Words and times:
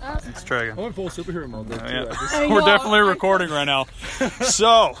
Let's 0.00 0.44
try 0.44 0.62
again. 0.64 0.78
I 0.78 0.82
went 0.82 0.94
full 0.94 1.08
superhero 1.08 1.48
mode 1.48 1.68
though. 1.68 1.76
too. 1.76 1.92
Yeah. 1.94 2.04
Just- 2.04 2.34
We're 2.50 2.60
definitely 2.60 3.00
recording 3.00 3.50
right 3.50 3.64
now. 3.64 3.86
So, 4.40 4.94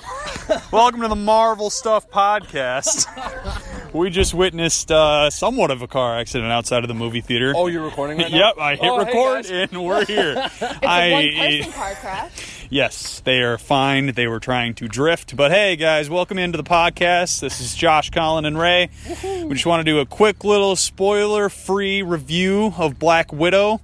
welcome 0.72 1.00
to 1.02 1.08
the 1.08 1.14
Marvel 1.16 1.68
Stuff 1.70 2.10
Podcast. 2.10 3.92
We 3.94 4.08
just 4.10 4.32
witnessed 4.34 4.90
uh, 4.90 5.28
somewhat 5.30 5.70
of 5.70 5.82
a 5.82 5.86
car 5.88 6.18
accident 6.18 6.50
outside 6.50 6.84
of 6.84 6.88
the 6.88 6.94
movie 6.94 7.20
theater. 7.20 7.52
oh, 7.56 7.66
you're 7.68 7.84
recording 7.84 8.18
right 8.18 8.30
now. 8.30 8.38
Yep, 8.48 8.58
I 8.58 8.70
hit 8.76 8.84
Oh, 8.84 8.98
hey, 8.98 9.04
record 9.04 9.44
guys. 9.44 9.50
and 9.50 9.84
we're 9.84 10.04
here. 10.06 10.34
It's 10.36 10.62
I, 10.82 11.06
a 11.06 11.12
one-person 11.36 11.72
car 11.72 11.94
crash. 11.96 12.66
Yes, 12.70 13.20
they 13.20 13.40
are 13.42 13.58
fine. 13.58 14.12
They 14.14 14.26
were 14.26 14.40
trying 14.40 14.74
to 14.74 14.88
drift. 14.88 15.36
But 15.36 15.50
hey, 15.50 15.76
guys, 15.76 16.08
welcome 16.10 16.38
into 16.38 16.56
the 16.56 16.64
podcast. 16.64 17.40
This 17.40 17.60
is 17.60 17.74
Josh, 17.74 18.10
Colin, 18.10 18.44
and 18.44 18.58
Ray. 18.58 18.90
We 19.22 19.50
just 19.54 19.66
want 19.66 19.80
to 19.80 19.90
do 19.90 19.98
a 20.00 20.06
quick 20.06 20.44
little 20.44 20.76
spoiler 20.76 21.48
free 21.48 22.02
review 22.02 22.74
of 22.78 22.98
Black 22.98 23.32
Widow. 23.32 23.80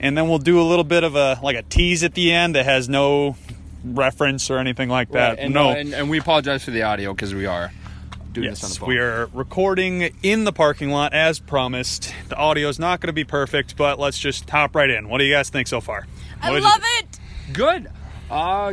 And 0.00 0.16
then 0.18 0.28
we'll 0.28 0.38
do 0.38 0.60
a 0.60 0.64
little 0.64 0.84
bit 0.84 1.04
of 1.04 1.14
a 1.16 1.38
like 1.42 1.56
a 1.56 1.62
tease 1.62 2.02
at 2.04 2.14
the 2.14 2.32
end 2.32 2.54
that 2.56 2.64
has 2.64 2.88
no 2.88 3.36
reference 3.84 4.50
or 4.50 4.58
anything 4.58 4.88
like 4.88 5.10
that. 5.12 5.30
Right, 5.30 5.38
and, 5.38 5.54
no. 5.54 5.70
uh, 5.70 5.74
and, 5.74 5.94
and 5.94 6.10
we 6.10 6.18
apologize 6.18 6.64
for 6.64 6.70
the 6.72 6.82
audio 6.82 7.12
because 7.14 7.34
we 7.34 7.46
are 7.46 7.70
doing 8.32 8.50
this 8.50 8.64
on 8.64 8.68
the 8.68 8.72
Yes, 8.72 8.76
phone. 8.78 8.88
we 8.88 8.98
are 8.98 9.26
recording 9.32 10.12
in 10.22 10.44
the 10.44 10.52
parking 10.52 10.90
lot 10.90 11.12
as 11.14 11.38
promised. 11.38 12.12
The 12.28 12.36
audio 12.36 12.68
is 12.68 12.78
not 12.78 13.00
going 13.00 13.08
to 13.08 13.12
be 13.12 13.24
perfect, 13.24 13.76
but 13.76 13.98
let's 13.98 14.18
just 14.18 14.48
hop 14.50 14.74
right 14.74 14.90
in. 14.90 15.08
What 15.08 15.18
do 15.18 15.24
you 15.24 15.32
guys 15.34 15.48
think 15.50 15.68
so 15.68 15.80
far? 15.80 16.06
I 16.42 16.50
What 16.50 16.56
did 16.56 16.64
love 16.64 16.80
you- 16.82 16.98
it. 16.98 17.54
good. 17.54 17.90
Uh, 18.30 18.72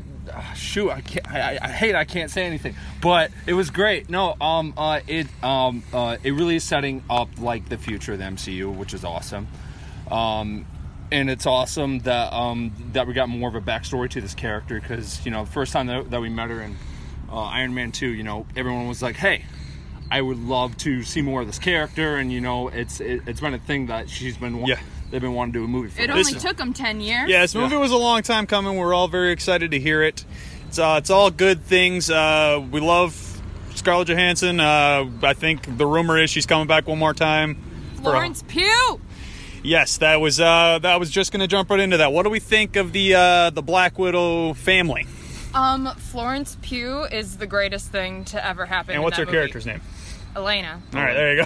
shoot, 0.56 0.90
I 0.90 1.02
can't. 1.02 1.30
I, 1.30 1.40
I- 1.56 1.60
I 1.64 1.68
hate. 1.68 1.94
I 1.94 2.06
can't 2.06 2.32
say 2.32 2.46
anything, 2.46 2.74
but 3.02 3.32
it 3.46 3.54
was 3.54 3.70
great. 3.70 4.10
No, 4.10 4.36
um, 4.42 4.74
uh, 4.78 5.02
it, 5.08 5.28
um, 5.44 5.84
uh, 5.94 6.16
it 6.24 6.32
really 6.32 6.56
is 6.56 6.64
setting 6.64 7.04
up 7.10 7.28
like 7.38 7.68
the 7.68 7.78
future 7.78 8.14
of 8.14 8.20
the 8.20 8.24
MCU, 8.26 8.74
which 8.76 8.94
is 8.94 9.04
awesome. 9.04 9.48
Um, 10.10 10.66
and 11.12 11.30
it's 11.30 11.46
awesome 11.46 12.00
that 12.00 12.32
um 12.34 12.72
that 12.94 13.08
we 13.08 13.14
got 13.14 13.30
more 13.30 13.50
of 13.50 13.56
a 13.56 13.62
backstory 13.62 14.10
to 14.12 14.22
this 14.22 14.34
character 14.34 14.80
because 14.80 15.24
you 15.26 15.32
know 15.32 15.46
the 15.46 15.52
first 15.52 15.74
time 15.74 15.88
that, 15.88 16.10
that 16.12 16.22
we 16.22 16.30
met 16.30 16.50
her 16.50 16.62
in 16.62 16.78
uh, 17.32 17.36
Iron 17.44 17.74
Man 17.74 17.92
two, 17.92 18.10
you 18.10 18.24
know, 18.24 18.46
everyone 18.56 18.88
was 18.88 19.02
like, 19.02 19.16
hey. 19.16 19.46
I 20.14 20.20
would 20.22 20.40
love 20.40 20.76
to 20.80 21.04
see 21.04 21.22
more 21.22 21.40
of 21.40 21.48
this 21.48 21.58
character, 21.58 22.18
and 22.18 22.34
you 22.34 22.42
know, 22.42 22.68
it's 22.68 23.00
it, 23.00 23.22
it's 23.28 23.40
been 23.40 23.54
a 23.54 23.58
thing 23.58 23.86
that 23.86 24.10
she's 24.10 24.36
been 24.36 24.60
wa- 24.60 24.68
Yeah. 24.68 24.82
they've 25.10 25.22
been 25.22 25.32
wanting 25.34 25.54
to 25.54 25.60
do 25.60 25.64
a 25.64 25.68
movie 25.70 25.88
for. 25.88 26.02
It 26.02 26.10
only 26.10 26.24
This- 26.34 26.44
took 26.44 26.58
them 26.58 26.74
10 26.74 27.00
years. 27.00 27.30
Yeah, 27.30 27.40
this 27.44 27.56
movie 27.56 27.76
Yeah. 27.76 27.80
was 27.80 27.92
a 27.92 27.98
long 27.98 28.22
time 28.22 28.46
coming. 28.46 28.76
We're 28.76 28.94
all 28.94 29.08
very 29.08 29.32
excited 29.32 29.72
to 29.72 29.80
hear 29.80 30.04
it. 30.04 30.26
It's, 30.68 30.78
uh, 30.78 30.96
it's 30.98 31.10
all 31.10 31.32
good 31.32 31.64
things. 31.64 32.10
Uh, 32.10 32.62
we 32.72 32.82
love 32.82 33.16
Scarlett 33.76 34.10
Johansson. 34.10 34.60
Uh, 34.60 35.10
I 35.24 35.32
think 35.34 35.78
the 35.78 35.86
rumor 35.88 36.22
is 36.22 36.30
she's 36.30 36.46
coming 36.46 36.68
back 36.68 36.90
one 36.90 37.00
more 37.00 37.14
time. 37.14 37.56
for 37.96 38.02
a- 38.02 38.04
Florence 38.12 38.44
Pugh. 38.50 39.00
Yes, 39.64 39.98
that 39.98 40.22
was 40.22 40.40
uh, 40.40 40.80
that 40.82 41.00
was 41.00 41.10
just 41.10 41.32
going 41.32 41.42
to 41.42 41.48
jump 41.48 41.70
right 41.70 41.80
into 41.80 41.98
that. 41.98 42.14
What 42.14 42.24
do 42.24 42.30
we 42.30 42.40
think 42.40 42.76
of 42.76 42.92
the 42.92 43.16
uh, 43.16 43.50
the 43.50 43.62
Black 43.62 43.98
Widow 44.00 44.54
family? 44.54 45.08
Um, 45.54 45.88
Florence 45.98 46.58
Pugh 46.62 47.04
is 47.04 47.38
the 47.38 47.48
greatest 47.48 47.92
thing 47.92 48.24
to 48.26 48.46
ever 48.46 48.66
happen. 48.66 48.96
And 48.96 49.04
what's 49.04 49.18
her 49.18 49.26
movie. 49.26 49.38
character's 49.38 49.66
name? 49.66 49.82
Elena. 50.36 50.82
All 50.94 51.00
right, 51.02 51.14
there 51.14 51.36
you 51.36 51.46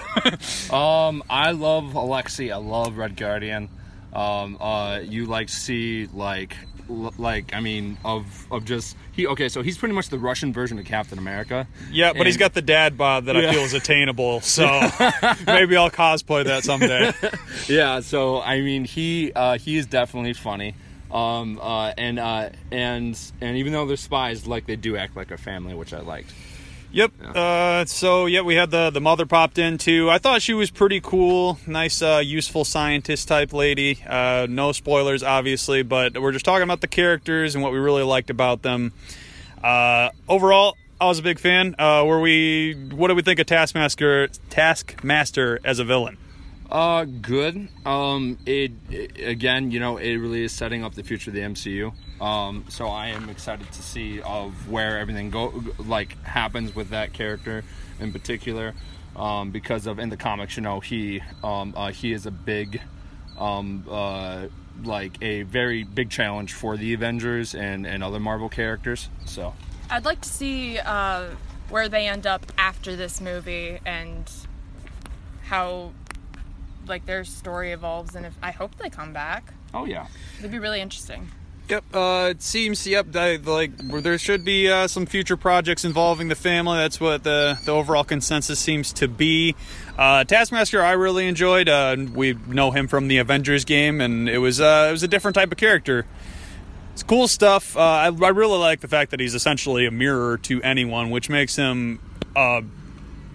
go. 0.70 0.76
Um, 0.76 1.22
I 1.28 1.50
love 1.52 1.84
Alexi. 1.94 2.52
I 2.52 2.56
love 2.56 2.96
Red 2.96 3.16
Guardian. 3.16 3.68
Um, 4.12 4.56
uh, 4.60 5.00
you 5.02 5.26
like 5.26 5.48
see 5.48 6.06
like, 6.12 6.56
l- 6.75 6.75
like 6.88 7.54
I 7.54 7.60
mean, 7.60 7.98
of 8.04 8.46
of 8.50 8.64
just 8.64 8.96
he. 9.12 9.26
Okay, 9.26 9.48
so 9.48 9.62
he's 9.62 9.76
pretty 9.78 9.94
much 9.94 10.08
the 10.08 10.18
Russian 10.18 10.52
version 10.52 10.78
of 10.78 10.84
Captain 10.84 11.18
America. 11.18 11.66
yeah, 11.90 12.12
but 12.12 12.26
he's 12.26 12.36
got 12.36 12.54
the 12.54 12.62
dad 12.62 12.96
bod 12.96 13.26
that 13.26 13.36
I 13.36 13.52
feel 13.52 13.62
is 13.62 13.74
attainable. 13.74 14.40
So 14.46 14.64
maybe 15.46 15.76
I'll 15.76 15.90
cosplay 15.90 16.44
that 16.44 16.64
someday. 16.64 17.12
Yeah. 17.68 18.00
So 18.00 18.40
I 18.40 18.60
mean, 18.60 18.84
he 18.84 19.32
uh, 19.34 19.58
he 19.58 19.76
is 19.76 19.86
definitely 19.86 20.32
funny. 20.32 20.74
Um, 21.10 21.58
uh, 21.62 21.92
and 21.96 22.18
uh, 22.18 22.50
and 22.70 23.18
and 23.40 23.56
even 23.56 23.72
though 23.72 23.86
they're 23.86 23.96
spies, 23.96 24.46
like 24.46 24.66
they 24.66 24.76
do 24.76 24.96
act 24.96 25.16
like 25.16 25.30
a 25.30 25.36
family, 25.38 25.74
which 25.74 25.92
I 25.92 26.00
liked. 26.00 26.32
Yep. 26.92 27.12
Uh, 27.34 27.84
so 27.84 28.26
yeah, 28.26 28.40
we 28.40 28.54
had 28.54 28.70
the 28.70 28.90
the 28.90 29.00
mother 29.00 29.26
popped 29.26 29.58
in 29.58 29.76
too. 29.78 30.08
I 30.10 30.18
thought 30.18 30.40
she 30.40 30.54
was 30.54 30.70
pretty 30.70 31.00
cool, 31.00 31.58
nice, 31.66 32.00
uh, 32.00 32.22
useful 32.24 32.64
scientist 32.64 33.28
type 33.28 33.52
lady. 33.52 33.98
Uh, 34.06 34.46
no 34.48 34.72
spoilers, 34.72 35.22
obviously, 35.22 35.82
but 35.82 36.20
we're 36.20 36.32
just 36.32 36.44
talking 36.44 36.62
about 36.62 36.80
the 36.80 36.88
characters 36.88 37.54
and 37.54 37.62
what 37.62 37.72
we 37.72 37.78
really 37.78 38.02
liked 38.02 38.30
about 38.30 38.62
them. 38.62 38.92
Uh, 39.62 40.10
overall, 40.28 40.76
I 41.00 41.06
was 41.06 41.18
a 41.18 41.22
big 41.22 41.38
fan. 41.38 41.74
Uh, 41.78 42.04
were 42.06 42.20
we? 42.20 42.74
What 42.92 43.08
do 43.08 43.14
we 43.14 43.22
think 43.22 43.40
of 43.40 43.46
Taskmaster? 43.46 44.28
Taskmaster 44.48 45.60
as 45.64 45.78
a 45.78 45.84
villain? 45.84 46.16
Uh, 46.70 47.04
good. 47.04 47.68
Um, 47.84 48.38
it, 48.46 48.72
it- 48.90 49.20
again, 49.20 49.70
you 49.70 49.78
know, 49.80 49.96
it 49.98 50.16
really 50.16 50.42
is 50.44 50.52
setting 50.52 50.84
up 50.84 50.94
the 50.94 51.02
future 51.04 51.30
of 51.30 51.34
the 51.34 51.40
MCU. 51.42 51.92
Um, 52.20 52.64
so 52.68 52.88
I 52.88 53.08
am 53.08 53.28
excited 53.28 53.70
to 53.72 53.82
see 53.82 54.20
of 54.22 54.70
where 54.70 54.98
everything 54.98 55.30
go 55.30 55.62
like 55.78 56.20
happens 56.24 56.74
with 56.74 56.90
that 56.90 57.12
character 57.12 57.62
in 58.00 58.12
particular. 58.12 58.74
Um, 59.14 59.50
because 59.50 59.86
of 59.86 59.98
in 59.98 60.08
the 60.10 60.16
comics, 60.16 60.56
you 60.56 60.62
know, 60.62 60.80
he 60.80 61.22
um, 61.44 61.72
uh, 61.76 61.90
he 61.92 62.12
is 62.12 62.26
a 62.26 62.30
big 62.30 62.80
um, 63.38 63.84
uh, 63.90 64.46
like 64.84 65.16
a 65.22 65.42
very 65.42 65.84
big 65.84 66.10
challenge 66.10 66.52
for 66.52 66.76
the 66.76 66.92
Avengers 66.94 67.54
and 67.54 67.86
and 67.86 68.02
other 68.04 68.20
Marvel 68.20 68.48
characters. 68.48 69.08
So 69.24 69.54
I'd 69.90 70.04
like 70.04 70.20
to 70.22 70.28
see 70.28 70.78
uh, 70.78 71.28
where 71.70 71.88
they 71.88 72.08
end 72.08 72.26
up 72.26 72.44
after 72.58 72.94
this 72.96 73.20
movie 73.20 73.78
and 73.86 74.30
how 75.44 75.92
like 76.88 77.06
their 77.06 77.24
story 77.24 77.72
evolves 77.72 78.14
and 78.14 78.26
if 78.26 78.34
I 78.42 78.50
hope 78.50 78.76
they 78.76 78.90
come 78.90 79.12
back. 79.12 79.52
oh 79.74 79.84
yeah. 79.84 80.06
It'd 80.38 80.50
be 80.50 80.58
really 80.58 80.80
interesting. 80.80 81.30
Yep. 81.68 81.84
Uh, 81.92 82.28
it 82.30 82.42
seems. 82.42 82.86
Yep. 82.86 83.16
I, 83.16 83.36
like 83.36 83.72
where 83.88 84.00
there 84.00 84.18
should 84.18 84.44
be 84.44 84.70
uh, 84.70 84.86
some 84.86 85.04
future 85.04 85.36
projects 85.36 85.84
involving 85.84 86.28
the 86.28 86.36
family. 86.36 86.78
That's 86.78 87.00
what 87.00 87.24
the 87.24 87.58
the 87.64 87.72
overall 87.72 88.04
consensus 88.04 88.60
seems 88.60 88.92
to 88.94 89.08
be. 89.08 89.56
Uh, 89.98 90.22
Taskmaster, 90.22 90.80
I 90.80 90.92
really 90.92 91.26
enjoyed. 91.26 91.68
Uh, 91.68 91.96
we 92.14 92.34
know 92.46 92.70
him 92.70 92.86
from 92.86 93.08
the 93.08 93.18
Avengers 93.18 93.64
game, 93.64 94.00
and 94.00 94.28
it 94.28 94.38
was 94.38 94.60
uh, 94.60 94.86
it 94.88 94.92
was 94.92 95.02
a 95.02 95.08
different 95.08 95.34
type 95.34 95.50
of 95.50 95.58
character. 95.58 96.06
It's 96.92 97.02
cool 97.02 97.26
stuff. 97.26 97.76
Uh, 97.76 97.80
I, 97.80 98.04
I 98.06 98.28
really 98.28 98.58
like 98.58 98.80
the 98.80 98.88
fact 98.88 99.10
that 99.10 99.18
he's 99.18 99.34
essentially 99.34 99.86
a 99.86 99.90
mirror 99.90 100.38
to 100.38 100.62
anyone, 100.62 101.10
which 101.10 101.28
makes 101.28 101.56
him 101.56 101.98
a 102.36 102.62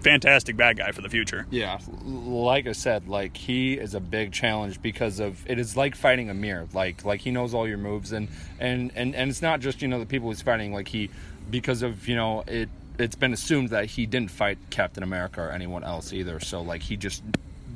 fantastic 0.02 0.56
bad 0.56 0.76
guy 0.76 0.92
for 0.92 1.00
the 1.00 1.08
future. 1.08 1.46
Yeah, 1.50 1.78
like 2.04 2.66
I 2.66 2.72
said, 2.72 3.08
like 3.08 3.36
he 3.36 3.74
is 3.74 3.94
a 3.94 4.00
big 4.00 4.32
challenge 4.32 4.82
because 4.82 5.20
of 5.20 5.48
it 5.48 5.58
is 5.58 5.76
like 5.76 5.94
fighting 5.94 6.30
a 6.30 6.34
mirror. 6.34 6.68
Like 6.72 7.04
like 7.04 7.20
he 7.20 7.30
knows 7.30 7.54
all 7.54 7.66
your 7.66 7.78
moves 7.78 8.12
and 8.12 8.28
and 8.58 8.92
and 8.94 9.14
and 9.14 9.30
it's 9.30 9.42
not 9.42 9.60
just 9.60 9.82
you 9.82 9.88
know 9.88 9.98
the 9.98 10.06
people 10.06 10.28
he's 10.30 10.42
fighting. 10.42 10.72
Like 10.72 10.88
he 10.88 11.10
because 11.50 11.82
of 11.82 12.08
you 12.08 12.16
know 12.16 12.44
it 12.46 12.68
it's 12.98 13.16
been 13.16 13.32
assumed 13.32 13.70
that 13.70 13.86
he 13.86 14.06
didn't 14.06 14.30
fight 14.30 14.58
Captain 14.70 15.02
America 15.02 15.40
or 15.40 15.50
anyone 15.50 15.84
else 15.84 16.12
either. 16.12 16.40
So 16.40 16.62
like 16.62 16.82
he 16.82 16.96
just 16.96 17.22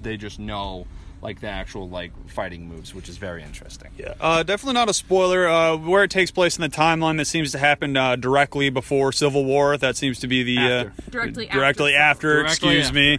they 0.03 0.17
just 0.17 0.39
know 0.39 0.87
like 1.27 1.41
the 1.41 1.49
actual 1.49 1.89
like 1.89 2.13
fighting 2.31 2.69
moves, 2.69 2.95
which 2.95 3.09
is 3.09 3.17
very 3.19 3.43
interesting. 3.43 3.91
Yeah, 3.99 4.15
uh, 4.21 4.45
definitely 4.45 4.75
not 4.75 4.89
a 4.89 4.95
spoiler. 4.95 5.49
Uh, 5.49 5.77
where 5.77 6.05
it 6.05 6.11
takes 6.11 6.31
place 6.31 6.57
in 6.57 6.63
the 6.63 6.69
timeline, 6.69 7.17
that 7.17 7.25
seems 7.25 7.51
to 7.51 7.59
happen 7.59 7.97
uh, 7.97 8.15
directly 8.15 8.71
before 8.71 9.11
Civil 9.11 9.45
War. 9.45 9.77
That 9.77 9.97
seems 9.97 10.21
to 10.21 10.29
be 10.29 10.45
the 10.45 10.59
After. 10.59 10.89
Uh, 10.89 11.11
Directly 11.11 11.47
directly 11.47 11.95
after 11.97 12.03
after. 12.03 12.43
Directly 12.45 12.79
excuse 12.79 12.87
after. 12.87 12.95
me. 12.95 13.19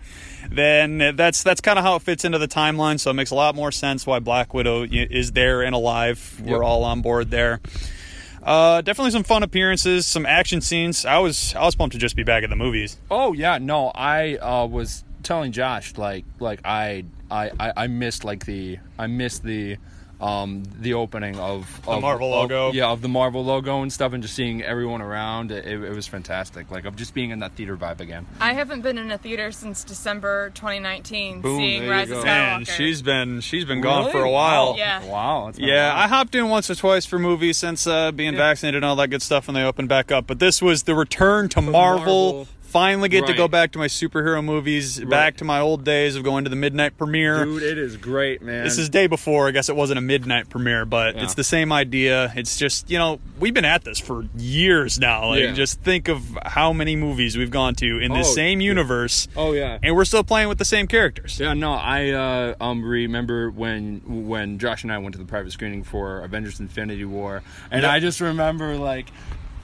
Then 0.49 1.15
that's 1.17 1.43
that's 1.43 1.59
kind 1.59 1.77
of 1.77 1.83
how 1.83 1.97
it 1.97 2.01
fits 2.01 2.23
into 2.23 2.37
the 2.37 2.47
timeline. 2.47 2.97
So 2.97 3.11
it 3.11 3.15
makes 3.15 3.31
a 3.31 3.35
lot 3.35 3.55
more 3.55 3.73
sense 3.73 4.07
why 4.07 4.19
Black 4.19 4.53
Widow 4.53 4.83
is 4.89 5.33
there 5.33 5.61
and 5.63 5.75
alive. 5.75 6.41
We're 6.41 6.53
Yep. 6.53 6.61
all 6.63 6.85
on 6.85 7.01
board 7.01 7.29
there. 7.29 7.59
Uh, 8.41 8.79
definitely 8.79 9.11
some 9.11 9.23
fun 9.23 9.43
appearances, 9.43 10.05
some 10.05 10.25
action 10.25 10.61
scenes. 10.61 11.05
I 11.05 11.17
was 11.17 11.53
I 11.55 11.65
was 11.65 11.75
pumped 11.75 11.91
to 11.93 11.99
just 11.99 12.15
be 12.15 12.23
back 12.23 12.43
at 12.45 12.49
the 12.49 12.55
movies. 12.55 12.97
Oh 13.11 13.33
yeah, 13.33 13.57
no, 13.57 13.91
I 13.93 14.37
uh, 14.37 14.65
was 14.65 15.03
telling 15.27 15.51
Josh 15.51 15.95
like 15.97 16.25
like 16.39 16.61
I 16.65 17.03
I 17.29 17.51
I, 17.59 17.73
I 17.77 17.87
missed 17.87 18.23
like 18.23 18.45
the 18.45 18.79
I 18.97 19.07
missed 19.07 19.43
the 19.43 19.77
um, 20.19 20.63
the 20.79 20.95
opening 20.95 21.37
of 21.37 21.81
the 21.85 21.99
Marvel 21.99 22.33
of, 22.33 22.49
logo. 22.49 22.71
yeah, 22.71 22.87
of 22.89 23.03
the 23.03 23.07
Marvel 23.07 23.45
logo 23.45 23.83
and 23.83 23.93
stuff, 23.93 24.13
and 24.13 24.23
just 24.23 24.33
seeing 24.33 24.63
everyone 24.63 24.99
around. 24.99 25.51
It, 25.51 25.65
it 25.67 25.93
was 25.93 26.07
fantastic. 26.07 26.71
Like 26.71 26.85
of 26.85 26.95
just 26.95 27.13
being 27.13 27.29
in 27.29 27.37
that 27.39 27.51
theater 27.53 27.77
vibe 27.77 27.99
again. 27.99 28.25
I 28.41 28.53
haven't 28.53 28.81
been 28.81 28.97
in 28.97 29.11
a 29.11 29.19
theater 29.19 29.51
since 29.51 29.83
December 29.83 30.49
2019, 30.55 31.41
Boom, 31.41 31.57
seeing 31.59 31.81
there 31.81 31.85
you 31.85 31.91
Rise 31.91 32.09
of 32.09 32.17
go. 32.17 32.23
Skywalker. 32.23 32.25
Man, 32.27 32.65
she's 32.65 33.03
been 33.03 33.41
she's 33.41 33.65
been 33.65 33.81
gone 33.81 34.11
for 34.11 34.23
a 34.23 34.31
while. 34.31 34.71
Wow. 34.71 34.75
Yeah. 34.77 35.05
Wow. 35.05 35.45
that's 35.45 35.59
been 35.59 35.69
a 35.69 35.71
Yeah, 35.71 35.93
while. 35.93 36.03
I 36.03 36.07
hopped 36.07 36.33
in 36.33 36.49
once 36.49 36.69
or 36.71 36.75
twice 36.75 37.05
for 37.05 37.19
movies 37.19 37.57
since 37.57 37.85
uh, 37.85 38.11
being 38.11 38.35
vaccinated 38.35 38.77
and 38.77 38.85
all 38.85 38.95
that 38.95 39.09
good 39.09 39.21
stuff 39.21 39.45
when 39.47 39.53
they 39.53 39.63
opened 39.63 39.89
back 39.89 40.11
up. 40.11 40.25
But 40.25 40.39
this 40.39 40.63
was 40.63 40.83
the 40.83 40.95
return 40.95 41.47
to 41.49 41.61
Marvel. 41.61 42.33
Marvel. 42.33 42.47
Finally 42.77 43.09
get 43.09 43.25
to 43.25 43.33
go 43.33 43.47
back 43.47 43.71
to 43.71 43.79
my 43.79 43.87
superhero 43.87 44.43
movies, 44.43 44.99
back 44.99 45.37
to 45.37 45.43
my 45.43 45.59
old 45.59 45.83
days 45.83 46.15
of 46.15 46.23
going 46.23 46.43
to 46.43 46.49
the 46.51 46.55
midnight 46.55 46.95
premiere. 46.95 47.43
Dude, 47.43 47.63
it 47.63 47.77
is 47.79 47.97
great, 47.97 48.43
man. 48.43 48.63
This 48.63 48.77
is 48.77 48.87
day 48.87 49.07
before. 49.07 49.47
I 49.47 49.51
guess 49.51 49.67
it 49.67 49.75
wasn't 49.75 49.97
a 49.97 50.01
midnight 50.01 50.47
premiere, 50.49 50.85
but 50.85 51.15
Yeah. 51.15 51.23
it's 51.23 51.33
the 51.33 51.43
same 51.43 51.71
idea. 51.71 52.31
It's 52.35 52.55
just 52.55 52.89
you 52.91 52.99
know 52.99 53.19
we've 53.39 53.53
been 53.53 53.65
at 53.65 53.83
this 53.83 53.97
for 53.99 54.25
years 54.37 54.99
now. 54.99 55.29
Like 55.29 55.39
Yeah. 55.41 55.51
just 55.53 55.81
think 55.81 56.07
of 56.07 56.37
how 56.45 56.71
many 56.71 56.95
movies 56.95 57.35
we've 57.35 57.49
gone 57.49 57.73
to 57.75 57.97
in 57.99 58.11
Oh, 58.11 58.21
same 58.21 58.61
universe, 58.61 59.27
Oh 59.35 59.53
yeah. 59.53 59.79
and 59.81 59.95
we're 59.95 60.05
still 60.05 60.23
playing 60.23 60.47
with 60.47 60.59
the 60.59 60.65
same 60.65 60.85
characters. 60.87 61.39
Yeah, 61.39 61.53
no, 61.55 61.73
I 61.73 62.11
uh, 62.11 62.53
um 62.61 62.83
remember 62.83 63.49
when 63.49 64.01
when 64.27 64.59
Josh 64.59 64.83
and 64.83 64.91
I 64.93 64.99
went 64.99 65.13
to 65.13 65.19
the 65.19 65.25
private 65.25 65.51
screening 65.51 65.83
for 65.83 66.19
Avengers: 66.21 66.59
Infinity 66.59 67.05
War, 67.05 67.41
and 67.71 67.81
Yep. 67.81 67.91
I 67.91 67.99
just 67.99 68.21
remember 68.21 68.75
like. 68.77 69.07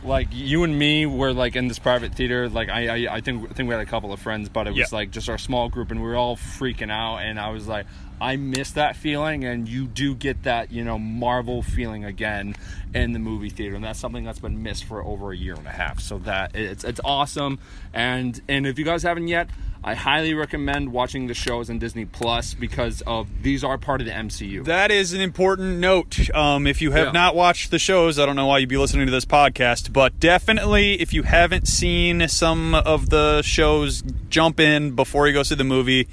Like 0.03 0.27
you 0.31 0.63
and 0.63 0.77
me 0.77 1.05
were 1.05 1.33
like 1.33 1.55
in 1.55 1.67
this 1.67 1.79
private 1.79 2.13
theater. 2.15 2.49
Like 2.49 2.69
I, 2.69 3.05
I, 3.07 3.15
I 3.15 3.21
think 3.21 3.49
I 3.49 3.53
think 3.53 3.69
we 3.69 3.73
had 3.75 3.81
a 3.81 3.85
couple 3.89 4.11
of 4.11 4.19
friends, 4.19 4.49
but 4.49 4.67
it 4.67 4.71
was 4.71 4.77
Yeah. 4.79 4.85
like 4.97 5.11
just 5.11 5.29
our 5.29 5.37
small 5.37 5.69
group, 5.69 5.91
and 5.91 6.01
we 6.01 6.07
were 6.07 6.15
all 6.15 6.35
freaking 6.35 6.91
out. 6.91 7.17
And 7.19 7.39
I 7.39 7.49
was 7.51 7.67
like, 7.67 7.85
I 8.23 8.37
miss 8.37 8.71
that 8.71 8.95
feeling, 8.95 9.43
and 9.43 9.67
you 9.67 9.85
do 9.85 10.15
get 10.15 10.43
that 10.43 10.71
you 10.71 10.83
know 10.83 10.97
Marvel 10.97 11.61
feeling 11.61 12.05
again 12.05 12.55
in 12.93 13.11
the 13.11 13.19
movie 13.19 13.49
theater, 13.49 13.75
and 13.75 13.83
that's 13.83 13.99
something 13.99 14.23
that's 14.23 14.39
been 14.39 14.63
missed 14.63 14.85
for 14.85 15.03
over 15.03 15.31
a 15.31 15.37
year 15.37 15.55
and 15.55 15.67
a 15.67 15.71
half. 15.71 15.99
So 15.99 16.19
that 16.19 16.55
it's 16.55 16.83
it's 16.83 17.01
awesome, 17.03 17.59
and 17.93 18.39
and 18.47 18.65
if 18.65 18.79
you 18.79 18.85
guys 18.85 19.03
haven't 19.03 19.27
yet, 19.27 19.49
I 19.83 19.95
highly 19.95 20.33
recommend 20.33 20.93
watching 20.93 21.27
the 21.27 21.33
shows 21.33 21.69
on 21.69 21.79
Disney 21.79 22.05
Plus 22.05 22.53
because 22.53 23.01
of 23.05 23.27
these 23.43 23.63
are 23.65 23.77
part 23.77 23.99
of 23.99 24.07
the 24.07 24.13
MCU. 24.13 24.63
That 24.63 24.91
is 24.91 25.11
an 25.11 25.19
important 25.19 25.79
note. 25.79 26.29
Um, 26.33 26.65
if 26.67 26.81
you 26.81 26.91
have 26.91 27.07
Yeah. 27.07 27.11
not 27.11 27.35
watched 27.35 27.69
the 27.71 27.79
shows, 27.79 28.17
I 28.17 28.25
don't 28.25 28.37
know 28.37 28.45
why 28.47 28.59
you'd 28.59 28.69
be 28.69 28.77
listening 28.77 29.05
to 29.07 29.11
this 29.11 29.25
podcast, 29.25 29.91
but 29.91 30.17
definitely 30.21 30.93
if 31.01 31.11
you 31.13 31.23
haven't 31.23 31.67
seen 31.67 32.25
some 32.29 32.73
of 32.75 33.09
the 33.09 33.41
shows, 33.41 34.01
jump 34.29 34.61
in 34.61 34.91
before 34.91 35.27
you 35.27 35.33
go 35.33 35.43
see 35.43 35.55
the 35.55 35.65
movie. 35.65 36.07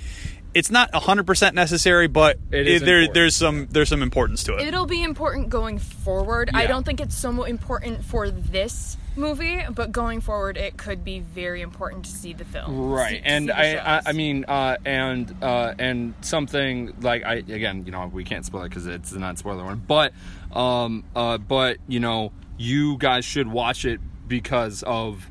It's 0.52 0.70
not 0.70 0.92
100% 0.92 1.54
necessary, 1.54 2.08
but 2.08 2.38
It 2.50 2.66
is 2.66 2.82
there, 2.82 3.06
there's 3.12 3.36
some 3.36 3.68
there's 3.70 3.88
some 3.88 4.02
importance 4.02 4.42
to 4.44 4.56
it. 4.56 4.66
It'll 4.66 4.86
be 4.86 5.02
important 5.02 5.48
going 5.48 5.78
forward. 5.78 6.50
I 6.54 6.66
don't 6.66 6.84
think 6.84 7.00
it's 7.00 7.14
so 7.14 7.44
important 7.44 8.04
for 8.04 8.30
this 8.30 8.96
movie, 9.16 9.62
but 9.72 9.92
going 9.92 10.20
forward, 10.20 10.56
it 10.56 10.76
could 10.76 11.04
be 11.04 11.20
very 11.20 11.62
important 11.62 12.04
to 12.06 12.10
see 12.10 12.32
the 12.32 12.44
film. 12.44 12.90
right 12.90 13.16
see- 13.16 13.22
and 13.24 13.50
I, 13.50 13.96
I 13.98 14.02
i 14.06 14.12
mean 14.12 14.44
uh 14.46 14.76
and 14.84 15.34
uh 15.42 15.74
and 15.78 16.14
something 16.20 16.94
like 17.00 17.24
i 17.24 17.34
again 17.34 17.84
you 17.84 17.92
know 17.92 18.06
we 18.12 18.24
can't 18.24 18.44
spoil 18.44 18.62
it 18.62 18.68
because 18.70 18.86
it's 18.86 19.12
not 19.12 19.38
spoiler 19.38 19.64
one 19.64 19.82
but 19.86 20.12
um 20.52 21.04
uh 21.14 21.38
but 21.38 21.78
you 21.88 22.00
know 22.00 22.32
you 22.56 22.96
guys 22.98 23.24
should 23.24 23.48
watch 23.48 23.84
it 23.84 24.00
because 24.28 24.82
of 24.84 25.28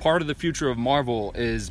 part 0.00 0.22
of 0.22 0.28
the 0.28 0.34
future 0.34 0.68
of 0.68 0.78
marvel 0.78 1.32
is 1.34 1.70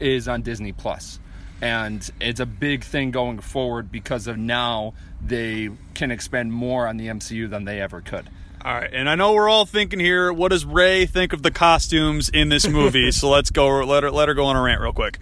is 0.00 0.26
on 0.28 0.42
disney 0.42 0.72
plus 0.72 1.20
and 1.62 2.10
it's 2.20 2.40
a 2.40 2.46
big 2.46 2.84
thing 2.84 3.10
going 3.10 3.38
forward 3.40 3.90
because 3.90 4.26
of 4.26 4.36
now 4.36 4.92
they 5.24 5.70
can 5.94 6.10
expend 6.10 6.52
more 6.52 6.86
on 6.86 6.96
the 6.96 7.06
mcu 7.06 7.48
than 7.48 7.64
they 7.64 7.80
ever 7.80 8.00
could 8.00 8.28
All 8.64 8.74
right, 8.74 8.90
and 8.92 9.08
I 9.08 9.14
know 9.14 9.32
we're 9.32 9.48
all 9.48 9.64
thinking 9.66 10.00
here, 10.00 10.32
what 10.32 10.50
does 10.50 10.64
Ray 10.64 11.06
think 11.06 11.32
of 11.32 11.42
the 11.42 11.50
costumes 11.52 12.28
in 12.28 12.48
this 12.48 12.66
movie? 12.68 13.10
so 13.18 13.28
let's 13.30 13.50
go 13.50 13.66
let 13.84 14.02
her 14.02 14.10
let 14.10 14.28
her 14.28 14.34
go 14.34 14.44
on 14.46 14.56
a 14.56 14.62
rant 14.62 14.80
real 14.80 14.92
quick. 14.92 15.18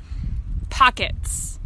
pockets. 0.71 1.59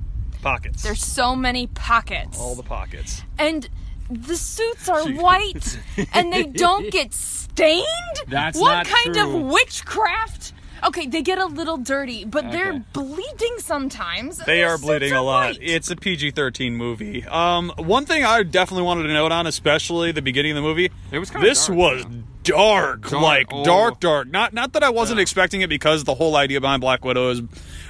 Pockets. 0.43 0.83
There's 0.83 1.05
so 1.05 1.35
many 1.35 1.67
pockets. 1.69 2.39
all 2.39 2.55
the 2.55 2.63
pockets. 2.63 3.23
and 3.39 3.69
the 4.11 4.37
suits 4.37 4.89
are 4.89 5.07
white 5.13 5.79
and 6.13 6.33
they 6.33 6.45
don't 6.65 6.91
get 6.91 7.13
stained? 7.13 7.85
That's 8.29 8.59
what 8.59 8.73
not 8.73 8.87
kind 8.87 9.15
true. 9.15 9.37
of 9.37 9.43
witchcraft? 9.53 10.53
Okay, 10.85 11.07
they 11.07 11.23
get 11.23 11.39
a 11.39 11.47
little 11.47 11.77
dirty, 11.77 12.25
but 12.25 12.51
they're 12.53 12.85
bleeding 12.93 13.59
sometimes. 13.59 14.39
and 14.39 14.47
They 14.47 14.59
their 14.59 14.71
are 14.75 14.79
bleeding 14.79 15.13
a 15.13 15.23
lot. 15.23 15.47
white. 15.55 15.59
It's 15.61 15.91
a 15.91 15.97
PG-13 15.97 16.73
movie. 16.73 17.25
Um, 17.27 17.73
one 17.77 18.07
thing 18.07 18.25
I 18.25 18.43
definitely 18.43 18.85
wanted 18.85 19.05
to 19.05 19.13
note 19.13 19.33
on, 19.33 19.47
especially 19.47 20.13
the 20.13 20.23
beginning 20.23 20.53
of 20.53 20.57
the 20.57 20.63
movie, 20.63 20.91
It 21.11 21.19
was 21.19 21.31
kinda 21.31 21.47
this 21.47 21.67
dark, 21.67 21.79
was 21.79 22.03
yeah. 22.03 22.09
dark, 22.45 23.11
Dark, 23.11 23.23
like 23.23 23.47
oh. 23.53 23.65
dark, 23.65 24.01
dark. 24.01 24.29
Not 24.29 24.53
not 24.55 24.73
that 24.75 24.83
I 24.83 24.91
wasn't 24.91 25.19
Yeah. 25.19 25.23
expecting 25.23 25.61
it 25.63 25.69
because 25.69 26.05
the 26.05 26.15
whole 26.15 26.37
idea 26.37 26.61
behind 26.61 26.81
Black 26.81 27.05
Widow 27.05 27.31
is 27.31 27.43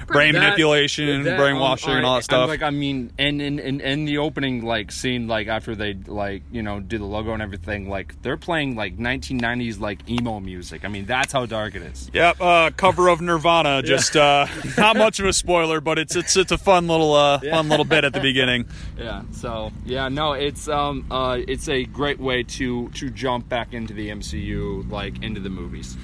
brain 0.09 0.33
That- 0.33 0.41
manipulation, 0.41 1.23
that, 1.23 1.37
brainwashing, 1.37 1.91
um, 1.91 1.97
and 1.97 2.05
all 2.05 2.15
that 2.15 2.23
stuff. 2.23 2.43
I'm 2.43 2.47
like 2.49 2.61
I 2.63 2.69
mean, 2.71 3.11
and 3.17 3.41
in 3.41 3.59
in 3.59 3.79
in 3.81 4.05
the 4.05 4.17
opening 4.17 4.63
like 4.63 4.91
scene, 4.91 5.27
like 5.27 5.47
after 5.47 5.75
they 5.75 5.93
like 5.93 6.43
you 6.51 6.61
know 6.63 6.79
do 6.79 6.97
the 6.97 7.05
logo 7.05 7.33
and 7.33 7.41
everything, 7.41 7.89
like 7.89 8.21
they're 8.21 8.37
playing 8.37 8.75
like 8.75 8.97
1990s 8.97 9.79
like 9.79 10.07
emo 10.09 10.39
music. 10.39 10.83
I 10.85 10.87
mean, 10.87 11.05
that's 11.05 11.31
how 11.33 11.45
dark 11.45 11.75
it 11.75 11.81
is. 11.83 12.09
Yep, 12.13 12.41
uh, 12.41 12.71
cover 12.75 13.07
of 13.09 13.21
Nirvana. 13.21 13.81
Just 13.83 14.15
uh, 14.15 14.47
not 14.77 14.97
much 14.97 15.19
of 15.19 15.25
a 15.25 15.33
spoiler, 15.33 15.79
but 15.81 15.97
it's 15.99 16.15
it's 16.15 16.35
it's 16.37 16.51
a 16.51 16.57
fun 16.57 16.87
little 16.87 17.13
uh, 17.13 17.39
fun 17.39 17.69
little 17.69 17.85
bit 17.85 18.03
at 18.03 18.13
the 18.13 18.19
beginning. 18.21 18.65
Yeah. 18.99 19.21
So 19.31 19.71
yeah, 19.85 20.09
no, 20.09 20.33
it's 20.33 20.67
um 20.67 21.05
uh 21.09 21.37
it's 21.47 21.69
a 21.69 21.85
great 21.85 22.19
way 22.19 22.43
to 22.43 22.89
to 22.89 23.09
jump 23.09 23.47
back 23.47 23.73
into 23.73 23.93
the 23.93 24.09
MCU, 24.09 24.89
like 24.91 25.23
into 25.23 25.39
the 25.39 25.49
movies. 25.49 25.95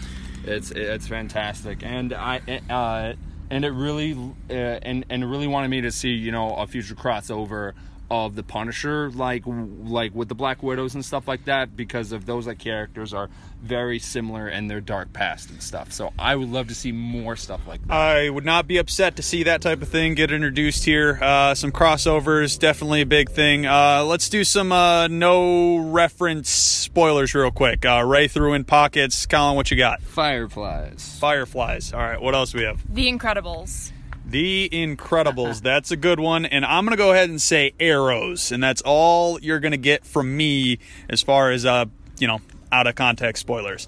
It's 0.45 0.71
it's 0.71 1.05
fantastic, 1.07 1.83
and 1.83 2.13
I 2.13 2.39
uh 2.69 3.13
and 3.49 3.65
it 3.65 3.71
really 3.71 4.13
uh, 4.49 4.53
and 4.53 5.05
and 5.09 5.29
really 5.29 5.47
wanted 5.47 5.69
me 5.69 5.81
to 5.81 5.91
see 5.91 6.09
you 6.09 6.31
know 6.31 6.55
a 6.55 6.67
future 6.67 6.95
crossover 6.95 7.73
of 8.09 8.35
the 8.35 8.43
Punisher, 8.43 9.09
like 9.11 9.43
like 9.45 10.13
with 10.13 10.29
the 10.29 10.35
Black 10.35 10.61
Widows 10.61 10.95
and 10.95 11.03
stuff 11.03 11.27
like 11.27 11.45
that, 11.45 11.75
because 11.75 12.11
of 12.11 12.25
those 12.25 12.47
like 12.47 12.59
characters 12.59 13.13
are 13.13 13.29
very 13.61 13.97
similar 13.97 14.47
in 14.47 14.67
their 14.67 14.81
dark 14.81 15.11
past 15.11 15.49
and 15.49 15.61
stuff. 15.61 15.91
So 15.91 16.13
I 16.19 16.35
would 16.35 16.49
love 16.49 16.67
to 16.67 16.75
see 16.75 16.91
more 16.91 17.35
stuff 17.35 17.61
like 17.67 17.85
that. 17.87 17.93
I 17.93 18.29
would 18.29 18.45
not 18.45 18.67
be 18.67 18.77
upset 18.77 19.15
to 19.15 19.23
see 19.23 19.43
that 19.43 19.61
type 19.61 19.81
of 19.81 19.89
thing 19.89 20.13
get 20.13 20.31
introduced 20.31 20.85
here. 20.85 21.17
Uh, 21.21 21.55
some 21.55 21.71
crossovers, 21.71 22.59
definitely 22.59 23.01
a 23.01 23.05
big 23.05 23.31
thing. 23.31 23.65
Uh, 23.65 24.03
let's 24.05 24.29
do 24.29 24.43
some 24.43 24.71
uh, 24.71 25.07
no 25.07 25.77
reference 25.77 26.49
spoilers 26.49 27.33
real 27.33 27.51
quick. 27.51 27.85
Uh, 27.85 28.03
Ray 28.05 28.27
threw 28.27 28.53
in 28.53 28.65
pockets. 28.65 29.25
Colin, 29.25 29.55
what 29.55 29.71
you 29.71 29.77
got? 29.77 30.01
Fireflies. 30.01 31.17
Fireflies. 31.19 31.91
All 31.91 31.99
right, 31.99 32.21
what 32.21 32.35
else 32.35 32.51
do 32.51 32.59
we 32.59 32.65
have? 32.65 32.81
The 32.93 33.11
Incredibles. 33.11 33.91
The 34.35 34.67
Incredibles. 34.69 35.61
That's 35.63 35.91
a 35.91 35.95
good 35.95 36.19
one. 36.19 36.45
And 36.45 36.65
I'm 36.65 36.83
going 36.83 36.91
to 36.91 37.01
go 37.01 37.13
ahead 37.13 37.29
and 37.29 37.41
say 37.41 37.71
arrows. 37.79 38.51
And 38.51 38.61
that's 38.61 38.81
all 38.81 39.39
you're 39.39 39.61
going 39.61 39.71
to 39.71 39.77
get 39.77 40.05
from 40.05 40.35
me 40.35 40.79
as 41.09 41.21
far 41.21 41.51
as, 41.51 41.65
uh, 41.65 41.85
you 42.19 42.27
know, 42.27 42.41
out 42.69 42.85
of 42.85 42.95
context 42.95 43.39
spoilers. 43.39 43.87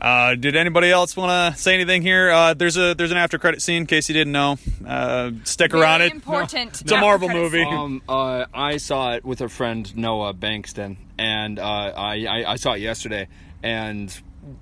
Uh, 0.00 0.36
did 0.36 0.56
anybody 0.56 0.90
else 0.90 1.18
want 1.18 1.54
to 1.54 1.60
say 1.60 1.74
anything 1.74 2.00
here? 2.00 2.30
Uh, 2.30 2.54
there's 2.54 2.78
a 2.78 2.94
there's 2.94 3.10
an 3.10 3.18
after 3.18 3.38
credit 3.38 3.60
scene 3.60 3.82
in 3.82 3.86
case 3.86 4.08
you 4.08 4.14
didn't 4.14 4.32
know. 4.32 4.56
Uh, 4.86 5.32
stick 5.44 5.72
Very 5.72 5.82
around 5.82 6.00
it. 6.00 6.12
important. 6.12 6.80
It's 6.80 6.90
a 6.90 6.98
Marvel 6.98 7.28
movie. 7.28 7.62
Um, 7.62 8.00
uh, 8.08 8.46
I 8.54 8.78
saw 8.78 9.14
it 9.14 9.24
with 9.24 9.42
a 9.42 9.50
friend 9.50 9.94
Noah 9.96 10.32
Bankston, 10.32 10.96
and 11.18 11.58
uh, 11.58 11.62
I, 11.62 12.26
I 12.26 12.52
I 12.52 12.56
saw 12.56 12.72
it 12.72 12.80
yesterday, 12.80 13.28
and 13.62 14.14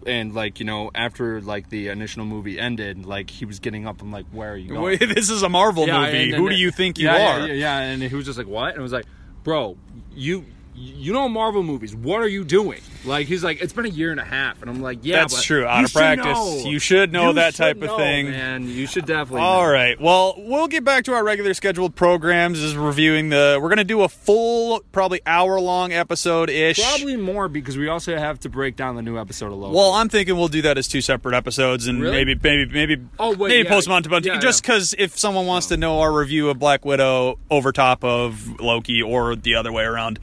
and 0.06 0.34
like 0.34 0.60
you 0.60 0.66
know 0.66 0.90
after 0.94 1.40
like 1.40 1.68
the 1.70 1.88
initial 1.88 2.24
movie 2.24 2.58
ended, 2.58 3.06
like 3.06 3.30
he 3.30 3.44
was 3.44 3.58
getting 3.60 3.86
up. 3.86 4.02
I'm 4.02 4.10
like, 4.12 4.26
where 4.32 4.52
are 4.52 4.56
you 4.56 4.70
going? 4.70 4.82
Wait, 4.82 4.98
this 5.14 5.30
is 5.30 5.42
a 5.42 5.48
Marvel 5.48 5.86
Yeah, 5.86 6.00
movie. 6.06 6.24
and- 6.24 6.34
Who 6.34 6.46
and- 6.46 6.56
do 6.56 6.60
you 6.60 6.70
think 6.70 6.98
you 6.98 7.06
yeah, 7.06 7.16
yeah, 7.16 7.42
are? 7.44 7.46
Yeah, 7.48 7.52
yeah, 7.54 7.78
and 7.80 8.02
he 8.02 8.14
was 8.14 8.24
just 8.26 8.38
like, 8.38 8.46
what? 8.48 8.70
And 8.70 8.78
I 8.80 8.82
was 8.82 8.92
like, 8.92 9.06
bro, 9.42 9.76
you. 10.14 10.44
You 10.76 11.12
know 11.12 11.28
Marvel 11.28 11.62
movies. 11.62 11.94
What 11.94 12.20
are 12.20 12.26
you 12.26 12.42
doing? 12.42 12.80
Like 13.04 13.26
he's 13.26 13.44
like, 13.44 13.60
it's 13.60 13.72
been 13.72 13.84
a 13.86 13.90
year 13.90 14.10
and 14.10 14.18
a 14.20 14.24
half, 14.24 14.60
and 14.62 14.70
I'm 14.70 14.80
like, 14.80 15.00
yeah, 15.02 15.20
That's 15.20 15.34
but 15.36 15.42
true. 15.44 15.66
Out 15.66 15.84
of 15.84 15.92
practice. 15.92 16.24
know. 16.26 16.58
You 16.70 16.78
should 16.78 17.12
know 17.12 17.28
You 17.28 17.34
that 17.34 17.54
should 17.54 17.62
type 17.78 17.82
of 17.82 17.96
thing. 17.96 18.30
man. 18.30 18.68
You 18.68 18.86
should 18.86 19.04
definitely. 19.06 19.42
All 19.42 19.62
know. 19.64 19.70
right. 19.70 20.00
Well, 20.00 20.34
we'll 20.38 20.68
get 20.68 20.84
back 20.84 21.04
to 21.04 21.12
our 21.12 21.22
regular 21.24 21.52
scheduled 21.54 21.94
programs. 21.94 22.60
Is 22.60 22.76
reviewing 22.76 23.28
the. 23.28 23.58
We're 23.60 23.68
gonna 23.68 23.84
do 23.84 24.02
a 24.02 24.08
full, 24.08 24.80
probably 24.92 25.20
hour 25.26 25.60
long 25.60 25.92
episode 25.92 26.48
ish. 26.50 26.80
Probably 26.82 27.16
more 27.16 27.48
because 27.48 27.76
we 27.76 27.88
also 27.88 28.16
have 28.16 28.40
to 28.40 28.48
break 28.48 28.76
down 28.76 28.96
the 28.96 29.02
new 29.02 29.18
episode 29.18 29.46
of 29.52 29.58
Loki. 29.58 29.74
Well, 29.76 29.92
I'm 29.92 30.08
thinking 30.08 30.36
we'll 30.36 30.48
do 30.48 30.62
that 30.62 30.78
as 30.78 30.88
two 30.88 31.00
separate 31.00 31.34
episodes, 31.34 31.86
and 31.86 32.00
Really? 32.00 32.24
maybe, 32.24 32.40
maybe, 32.42 32.72
maybe, 32.72 33.02
Oh, 33.18 33.30
wait, 33.34 33.48
maybe 33.48 33.64
yeah. 33.68 33.74
post 33.74 33.86
them 33.86 33.92
on 33.94 34.02
to 34.02 34.08
bunch. 34.08 34.26
Yeah, 34.26 34.38
just 34.38 34.64
yeah. 34.66 34.72
because 34.74 34.94
if 34.98 35.18
someone 35.18 35.46
wants 35.46 35.66
to 35.68 35.76
know 35.76 36.00
our 36.00 36.12
review 36.12 36.48
of 36.50 36.58
Black 36.58 36.84
Widow 36.84 37.38
over 37.50 37.72
top 37.72 38.02
of 38.04 38.60
Loki 38.60 39.02
or 39.02 39.36
the 39.36 39.54
other 39.56 39.72
way 39.72 39.84
around. 39.84 40.18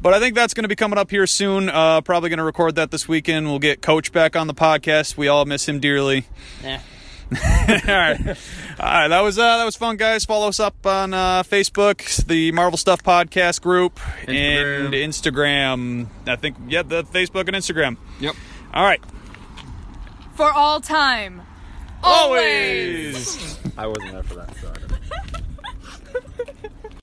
But 0.00 0.14
I 0.14 0.20
think 0.20 0.34
that's 0.34 0.54
going 0.54 0.64
to 0.64 0.68
be 0.68 0.76
coming 0.76 0.98
up 0.98 1.10
here 1.10 1.26
soon. 1.26 1.68
Uh, 1.68 2.00
probably 2.00 2.28
going 2.28 2.38
to 2.38 2.44
record 2.44 2.74
that 2.76 2.90
this 2.90 3.08
weekend. 3.08 3.46
We'll 3.46 3.58
get 3.58 3.82
Coach 3.82 4.12
back 4.12 4.36
on 4.36 4.46
the 4.46 4.54
podcast. 4.54 5.16
We 5.16 5.26
all 5.28 5.44
miss 5.46 5.68
him 5.68 5.80
dearly. 5.80 6.26
Eh. 6.62 6.78
All 7.32 7.34
right, 7.88 8.20
all 8.78 8.84
right. 8.84 9.08
That 9.08 9.20
was 9.22 9.36
uh, 9.36 9.56
that 9.56 9.64
was 9.64 9.74
fun, 9.74 9.96
guys. 9.96 10.24
Follow 10.24 10.46
us 10.46 10.60
up 10.60 10.86
on 10.86 11.12
uh, 11.12 11.42
Facebook, 11.42 12.24
the 12.26 12.52
Marvel 12.52 12.76
Stuff 12.78 13.02
Podcast 13.02 13.62
group, 13.62 13.98
and 14.28 14.94
Instagram. 14.94 16.06
I 16.24 16.36
think 16.36 16.56
yeah, 16.68 16.82
the 16.84 17.02
Facebook 17.02 17.48
and 17.48 17.56
Instagram. 17.56 17.96
Yep. 18.20 18.36
All 18.72 18.84
right, 18.84 19.02
For 20.36 20.48
all 20.52 20.80
time. 20.80 21.42
always. 22.04 23.58
I 23.76 23.88
wasn't 23.88 24.12
there 24.12 24.22
for 24.22 24.34
that, 24.36 24.54
so 24.58 24.60
I 24.60 24.62
don't. 24.62 24.65